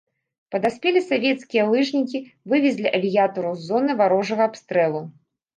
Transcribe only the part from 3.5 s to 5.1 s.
з зоны варожага абстрэлу.